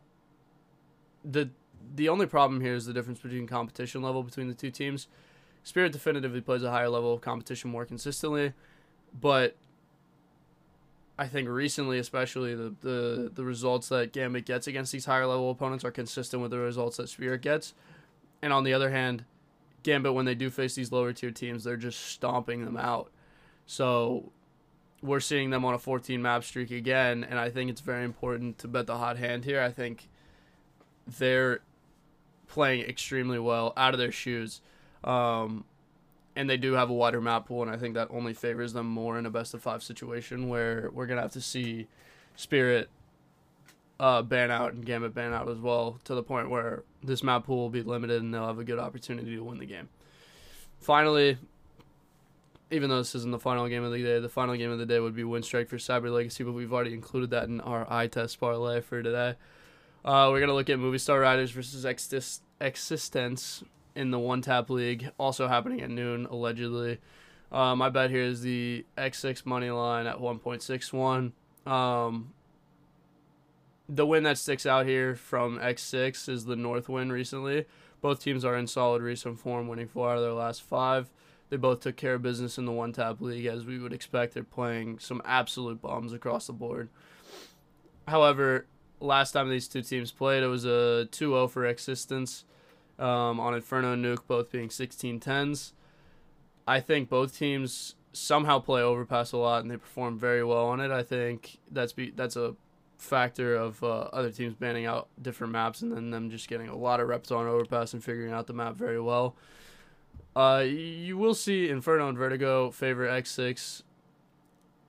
the 1.24 1.50
the 1.96 2.10
only 2.10 2.26
problem 2.26 2.62
here 2.62 2.74
is 2.74 2.86
the 2.86 2.94
difference 2.94 3.20
between 3.20 3.48
competition 3.48 4.02
level 4.02 4.24
between 4.24 4.48
the 4.48 4.54
two 4.54 4.72
teams. 4.72 5.08
Spirit 5.64 5.94
definitively 5.94 6.42
plays 6.42 6.64
a 6.64 6.72
higher 6.72 6.90
level 6.90 7.14
of 7.14 7.22
competition 7.22 7.70
more 7.70 7.86
consistently, 7.86 8.54
but 9.20 9.56
I 11.18 11.28
think 11.28 11.48
recently, 11.48 12.00
especially 12.00 12.56
the, 12.56 12.74
the 12.82 13.32
the 13.34 13.44
results 13.44 13.90
that 13.90 14.14
Gambit 14.14 14.46
gets 14.46 14.66
against 14.68 14.92
these 14.92 15.06
higher 15.06 15.28
level 15.28 15.52
opponents 15.52 15.86
are 15.86 15.92
consistent 15.92 16.42
with 16.42 16.52
the 16.52 16.58
results 16.58 16.98
that 16.98 17.10
Spirit 17.10 17.42
gets. 17.42 17.74
And 18.42 18.52
on 18.52 18.64
the 18.64 18.74
other 18.74 18.90
hand, 18.90 19.26
Gambit 19.84 20.14
when 20.14 20.26
they 20.26 20.36
do 20.36 20.50
face 20.50 20.76
these 20.76 20.92
lower 20.92 21.14
tier 21.14 21.32
teams, 21.32 21.64
they're 21.64 21.78
just 21.78 22.00
stomping 22.00 22.66
them 22.66 22.78
out. 22.78 23.12
So 23.66 24.32
we're 25.04 25.20
seeing 25.20 25.50
them 25.50 25.66
on 25.66 25.74
a 25.74 25.80
14 25.80 26.22
map 26.22 26.44
streak 26.44 26.72
again, 26.72 27.24
and 27.24 27.38
I 27.38 27.50
think 27.50 27.70
it's 27.70 27.82
very 27.82 28.06
important 28.06 28.58
to 28.60 28.68
bet 28.68 28.88
the 28.88 28.98
hot 28.98 29.18
hand 29.18 29.46
here. 29.46 29.62
I 29.62 29.70
think 29.70 30.08
they're 31.06 31.60
playing 32.48 32.86
extremely 32.86 33.40
well 33.40 33.74
out 33.78 33.94
of 33.94 34.00
their 34.00 34.12
shoes. 34.12 34.62
Um, 35.04 35.66
and 36.36 36.50
they 36.50 36.58
do 36.58 36.74
have 36.74 36.90
a 36.90 36.94
wider 36.94 37.22
map 37.22 37.48
pool, 37.48 37.62
and 37.62 37.72
I 37.72 37.78
think 37.78 37.94
that 37.96 38.08
only 38.12 38.34
favors 38.34 38.74
them 38.74 38.88
more 38.88 39.18
in 39.20 39.26
a 39.26 39.30
best 39.30 39.54
of 39.54 39.62
five 39.62 39.84
situation 39.84 40.50
where 40.50 40.90
we're 40.94 41.06
gonna 41.06 41.22
have 41.22 41.34
to 41.34 41.42
see 41.42 41.88
Spirit 42.36 42.90
uh, 44.00 44.22
ban 44.22 44.52
out 44.52 44.74
and 44.74 44.86
Gambit 44.86 45.14
ban 45.14 45.34
out 45.34 45.48
as 45.50 45.60
well 45.60 46.00
to 46.06 46.16
the 46.16 46.24
point 46.24 46.50
where 46.50 46.84
this 47.04 47.24
map 47.24 47.46
pool 47.46 47.58
will 47.58 47.70
be 47.70 47.84
limited 47.84 48.22
and 48.22 48.34
they'll 48.34 48.48
have 48.48 48.60
a 48.60 48.64
good 48.64 48.80
opportunity 48.80 49.36
to 49.36 49.44
win 49.44 49.60
the 49.60 49.66
game. 49.66 49.90
Finally, 50.80 51.38
even 52.72 52.90
though 52.90 52.98
this 52.98 53.14
isn't 53.16 53.32
the 53.32 53.40
final 53.40 53.68
game 53.68 53.84
of 53.84 53.92
the 53.92 54.02
day, 54.02 54.20
the 54.20 54.30
final 54.30 54.56
game 54.56 54.72
of 54.72 54.80
the 54.80 54.86
day 54.86 55.00
would 55.00 55.16
be 55.16 55.22
Winstrike 55.24 55.70
for 55.70 55.78
Cyber 55.78 56.12
Legacy, 56.12 56.44
but 56.44 56.54
we've 56.54 56.74
already 56.74 56.94
included 56.94 57.30
that 57.30 57.44
in 57.46 57.62
our 57.62 57.90
eye 57.92 58.08
test 58.08 58.40
parlay 58.40 58.82
for 58.82 59.04
today. 59.04 59.36
Uh, 60.04 60.28
we're 60.32 60.40
gonna 60.40 60.54
look 60.56 60.70
at 60.70 60.80
Movistar 60.80 61.22
Riders 61.22 61.52
versus 61.52 61.86
Exist- 61.86 62.42
x6tence 62.60 63.64
in 63.96 64.12
the 64.12 64.20
one 64.20 64.42
tap 64.42 64.70
league, 64.70 65.12
also 65.18 65.48
happening 65.48 65.82
at 65.82 65.90
noon 65.90 66.26
allegedly. 66.26 67.00
Uh, 67.52 67.76
my 67.76 67.90
bet 67.90 68.10
here 68.10 68.24
is 68.24 68.42
the 68.42 68.86
X6 68.98 69.46
money 69.46 69.70
line 69.70 70.08
at 70.08 70.18
1.61. 70.18 71.32
Um, 71.72 72.34
the 73.88 74.06
win 74.06 74.24
that 74.24 74.38
sticks 74.38 74.66
out 74.66 74.86
here 74.88 75.16
from 75.16 75.60
X6 75.60 76.30
is 76.30 76.46
the 76.46 76.56
North 76.56 76.90
win 76.90 77.12
recently. 77.12 77.66
Both 78.02 78.22
teams 78.22 78.44
are 78.44 78.58
in 78.58 78.68
solid 78.68 79.02
recent 79.02 79.40
form, 79.40 79.68
winning 79.68 79.88
four 79.88 80.10
out 80.10 80.18
of 80.18 80.24
their 80.24 80.34
last 80.34 80.64
five. 80.64 81.10
They 81.50 81.58
both 81.58 81.82
took 81.82 81.96
care 81.96 82.16
of 82.16 82.24
business 82.24 82.58
in 82.58 82.66
the 82.66 82.72
one 82.72 82.92
tap 82.92 83.22
league, 83.22 83.46
as 83.46 83.66
we 83.66 83.78
would 83.78 83.94
expect. 83.94 84.34
They're 84.34 84.44
playing 84.44 85.00
some 85.00 85.22
absolute 85.24 85.82
bombs 85.82 86.12
across 86.12 86.48
the 86.48 86.54
board. 86.54 86.90
However, 88.08 88.66
last 89.00 89.34
time 89.34 89.50
these 89.50 89.68
two 89.68 89.84
teams 89.84 90.12
played, 90.12 90.44
it 90.44 90.48
was 90.48 90.66
a 90.66 91.08
2 91.12 91.30
0 91.30 91.48
for 91.48 91.62
x6tence 91.64 92.44
um, 93.00 93.40
on 93.40 93.54
Inferno 93.54 93.94
and 93.94 94.04
Nuke, 94.04 94.28
both 94.28 94.52
being 94.52 94.70
16 94.70 95.20
10s. 95.20 95.74
I 96.68 96.80
think 96.80 97.10
both 97.10 97.38
teams 97.38 97.96
somehow 98.14 98.60
play 98.60 98.82
Overpass 98.82 99.32
a 99.32 99.38
lot 99.38 99.62
and 99.64 99.72
they 99.72 99.78
perform 99.78 100.18
very 100.18 100.44
well 100.44 100.68
on 100.68 100.80
it. 100.80 100.92
I 100.92 101.04
think 101.04 101.60
that's 101.72 101.94
be, 101.94 102.12
that's 102.12 102.36
a 102.36 102.56
factor 102.98 103.56
of 103.56 103.84
uh, 103.84 104.08
other 104.14 104.32
teams 104.32 104.54
banning 104.54 104.86
out 104.86 105.10
different 105.22 105.52
maps 105.52 105.82
and 105.82 105.92
then 105.92 106.12
them 106.12 106.30
just 106.30 106.48
getting 106.48 106.70
a 106.70 106.78
lot 106.78 107.00
of 107.00 107.08
reps 107.08 107.32
on 107.32 107.48
Overpass 107.48 107.94
and 107.94 108.04
figuring 108.04 108.32
out 108.32 108.48
the 108.48 108.54
map 108.54 108.76
very 108.76 109.02
well. 109.02 109.36
Uh, 110.36 110.64
you 110.66 111.18
will 111.18 111.36
see 111.36 111.70
Inferno 111.70 112.08
and 112.10 112.18
Vertigo 112.18 112.72
favor 112.72 113.06
X6. 113.06 113.84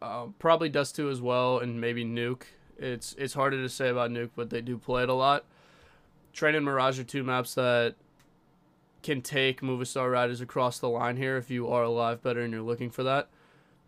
Uh, 0.01 0.27
probably 0.39 0.69
Dust 0.69 0.97
2 0.97 1.11
as 1.11 1.21
well, 1.21 1.59
and 1.59 1.81
maybe 1.81 2.05
Nuke. 2.05 2.45
It's 2.77 3.15
it's 3.19 3.35
harder 3.35 3.63
to 3.63 3.69
say 3.69 3.89
about 3.89 4.11
Nuke, 4.11 4.31
but 4.35 4.51
they 4.51 4.61
do 4.61 4.77
play 4.79 5.05
it 5.05 5.09
a 5.09 5.15
lot. 5.15 5.45
Train 6.35 6.57
and 6.57 6.65
Mirage 6.65 6.99
are 6.99 7.05
two 7.05 7.23
maps 7.23 7.55
that 7.55 7.95
can 9.03 9.23
take 9.23 9.61
Movistar 9.61 10.11
riders 10.11 10.41
across 10.41 10.79
the 10.81 10.89
line 10.89 11.17
here 11.17 11.37
if 11.37 11.49
you 11.49 11.69
are 11.69 11.85
alive 11.85 12.23
better 12.23 12.41
and 12.41 12.53
you're 12.53 12.63
looking 12.63 12.91
for 12.91 13.05
that. 13.05 13.29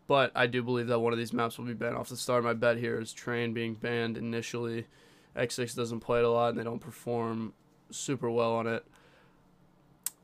But 0.07 0.31
I 0.35 0.47
do 0.47 0.63
believe 0.63 0.87
that 0.87 1.01
one 1.01 1.13
of 1.13 1.19
these 1.19 1.33
maps 1.33 1.59
will 1.59 1.65
be 1.65 1.75
banned 1.75 1.97
off 1.97 2.09
the 2.09 2.17
start. 2.17 2.45
My 2.45 2.55
bet 2.55 2.77
here 2.77 3.01
is 3.01 3.13
Train 3.13 3.53
being 3.53 3.75
banned 3.75 4.17
initially. 4.17 4.87
X6 5.37 5.75
doesn't 5.75 6.01
play 6.01 6.21
it 6.21 6.25
a 6.25 6.31
lot 6.31 6.51
and 6.51 6.59
they 6.59 6.63
don't 6.63 6.79
perform 6.79 7.53
super 7.91 8.31
well 8.31 8.53
on 8.53 8.69
it. 8.69 8.87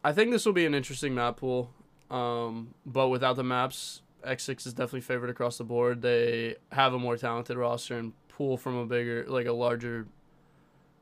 I 0.04 0.12
think 0.12 0.30
this 0.30 0.46
will 0.46 0.52
be 0.52 0.66
an 0.66 0.74
interesting 0.74 1.14
map 1.14 1.38
pool. 1.38 1.72
Um, 2.08 2.74
but 2.86 3.08
without 3.08 3.34
the 3.34 3.42
maps, 3.42 4.02
X6 4.24 4.66
is 4.66 4.74
definitely 4.74 5.00
favored 5.00 5.30
across 5.30 5.58
the 5.58 5.64
board. 5.64 6.02
They 6.02 6.56
have 6.70 6.94
a 6.94 6.98
more 6.98 7.16
talented 7.16 7.56
roster 7.56 7.98
and 7.98 8.12
pull 8.28 8.56
from 8.56 8.76
a 8.76 8.86
bigger, 8.86 9.24
like 9.26 9.46
a 9.46 9.52
larger 9.52 10.06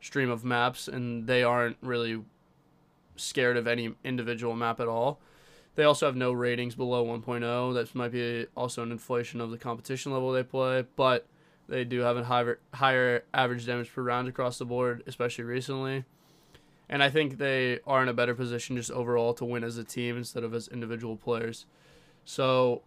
stream 0.01 0.31
of 0.31 0.45
maps, 0.45 0.89
and 0.89 1.27
they 1.27 1.43
aren't 1.43 1.77
really 1.81 2.23
scared 3.17 3.57
of 3.57 3.67
any 3.67 3.95
individual 4.05 4.55
map 4.55 4.81
at 4.81 4.89
all. 4.89 5.21
They 5.77 5.85
also 5.85 6.07
have 6.07 6.17
no 6.17 6.33
ratings 6.33 6.75
below 6.75 7.05
1.0. 7.05 7.75
That 7.75 7.95
might 7.95 8.13
be 8.13 8.47
also 8.57 8.83
an 8.83 8.91
inflation 8.91 9.41
of 9.41 9.51
the 9.51 9.59
competition 9.59 10.13
level 10.13 10.33
they 10.33 10.43
play, 10.43 10.85
but 10.97 11.27
they 11.69 11.85
do 11.85 12.01
have 12.01 12.17
a 12.17 12.25
higher, 12.25 12.59
higher 12.75 13.25
average 13.33 13.67
damage 13.67 13.93
per 13.93 14.03
round 14.03 14.29
across 14.29 14.59
the 14.59 14.65
board, 14.65 15.03
especially 15.07 15.45
recently. 15.45 16.05
And 16.89 17.03
I 17.05 17.09
think 17.09 17.39
they 17.39 17.79
are 17.87 18.03
in 18.03 18.09
a 18.09 18.13
better 18.13 18.35
position 18.35 18.77
just 18.77 18.91
overall 18.91 19.33
to 19.35 19.45
win 19.45 19.63
as 19.63 19.79
a 19.79 19.85
team 19.85 20.17
instead 20.17 20.43
of 20.43 20.53
as 20.53 20.67
individual 20.67 21.17
players. 21.17 21.67
So 22.25 22.83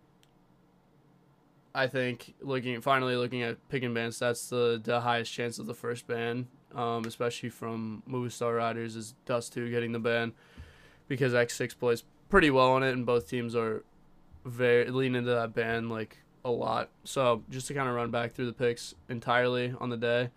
I 1.73 1.87
think 1.87 2.35
looking 2.41 2.81
finally 2.81 3.15
looking 3.15 3.41
at 3.41 3.65
pick 3.69 3.83
and 3.83 3.95
ban 3.95 4.09
stats, 4.09 4.49
the 4.49 4.79
the 4.83 5.01
highest 5.01 5.31
chance 5.31 5.57
of 5.57 5.65
the 5.65 5.73
first 5.73 6.05
ban 6.05 6.47
um, 6.75 7.05
especially 7.05 7.49
from 7.49 8.03
Movistar 8.09 8.57
Riders, 8.57 8.95
is 8.95 9.13
Dust 9.25 9.53
2 9.53 9.69
getting 9.69 9.91
the 9.91 9.99
ban 9.99 10.33
because 11.07 11.33
X6 11.33 11.77
plays 11.77 12.03
pretty 12.29 12.49
well 12.49 12.71
on 12.71 12.83
it, 12.83 12.91
and 12.91 13.05
both 13.05 13.29
teams 13.29 13.55
are 13.55 13.83
very 14.45 14.89
lean 14.89 15.15
into 15.15 15.31
that 15.31 15.53
ban 15.53 15.89
like 15.89 16.17
a 16.45 16.51
lot. 16.51 16.89
So 17.03 17.43
just 17.49 17.67
to 17.67 17.73
kind 17.73 17.87
of 17.87 17.95
run 17.95 18.11
back 18.11 18.33
through 18.33 18.47
the 18.47 18.53
picks 18.53 18.95
entirely 19.09 19.73
on 19.79 19.89
the 19.89 19.97
day, 19.97 20.29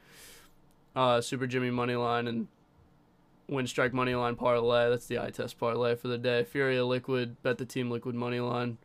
uh, 0.94 1.20
Super 1.20 1.46
Jimmy 1.46 1.70
money 1.70 1.96
line 1.96 2.26
and 2.28 2.48
Winstrike 3.50 3.92
money 3.92 4.14
line 4.14 4.34
parlay. 4.34 4.90
That's 4.90 5.06
the 5.06 5.18
eye 5.18 5.30
test 5.30 5.58
parlay 5.58 5.94
for 5.94 6.08
the 6.08 6.18
day. 6.18 6.44
Furia 6.44 6.84
Liquid 6.84 7.42
bet 7.42 7.58
the 7.58 7.64
team 7.64 7.90
Liquid 7.90 8.14
money 8.14 8.40
line 8.40 8.78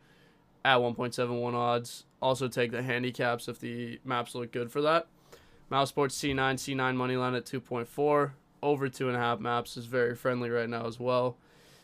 at 0.64 0.78
1.71 0.78 1.54
odds. 1.54 2.04
Also 2.20 2.48
take 2.48 2.70
the 2.70 2.82
handicaps 2.82 3.48
if 3.48 3.58
the 3.58 4.00
maps 4.04 4.34
look 4.34 4.52
good 4.52 4.70
for 4.70 4.80
that. 4.82 5.06
Mousesports 5.72 6.12
C9, 6.12 6.36
C9 6.36 6.94
money 6.96 7.16
line 7.16 7.34
at 7.34 7.46
2.4. 7.46 8.32
Over 8.62 8.88
2.5 8.90 9.40
maps 9.40 9.78
is 9.78 9.86
very 9.86 10.14
friendly 10.14 10.50
right 10.50 10.68
now 10.68 10.86
as 10.86 11.00
well. 11.00 11.38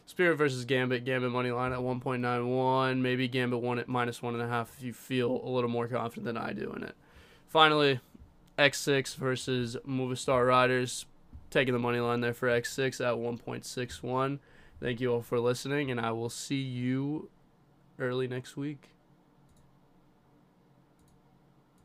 Spirit 0.04 0.36
versus 0.36 0.66
Gambit, 0.66 1.06
Gambit 1.06 1.30
money 1.30 1.50
line 1.50 1.72
at 1.72 1.78
1.91. 1.78 3.00
Maybe 3.00 3.28
Gambit 3.28 3.60
one 3.60 3.78
at 3.78 3.88
minus 3.88 4.20
1.5 4.20 4.66
if 4.76 4.82
you 4.82 4.92
feel 4.92 5.40
a 5.42 5.48
little 5.48 5.70
more 5.70 5.88
confident 5.88 6.26
than 6.26 6.36
I 6.36 6.52
do 6.52 6.70
in 6.74 6.82
it. 6.82 6.94
Finally, 7.46 8.00
X6 8.58 9.16
versus 9.16 9.78
Movistar 9.88 10.46
Riders. 10.46 11.06
Taking 11.50 11.72
the 11.72 11.80
money 11.80 11.98
line 11.98 12.20
there 12.20 12.34
for 12.34 12.48
X6 12.48 13.00
at 13.00 13.14
1.61. 13.14 14.38
Thank 14.82 15.00
you 15.00 15.14
all 15.14 15.22
for 15.22 15.40
listening, 15.40 15.90
and 15.90 15.98
I 15.98 16.12
will 16.12 16.28
see 16.28 16.60
you 16.60 17.30
early 17.98 18.28
next 18.28 18.54
week. 18.54 18.90